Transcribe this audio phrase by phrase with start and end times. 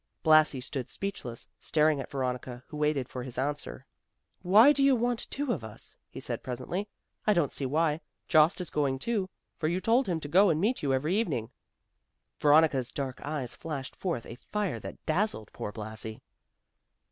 [0.23, 3.85] Blasi stood speechless; staring at Veronica, who waited for his answer.
[4.41, 6.87] "Why; do you want two of us?" he said presently,
[7.27, 8.01] "I don't see why.
[8.27, 9.29] Jost is going too,
[9.59, 11.51] for you told him to go and meet you every evening."
[12.39, 16.23] Veronica's dark eyes flashed forth a fire that dazzled poor Blasi.